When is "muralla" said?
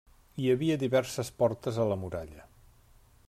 2.05-2.49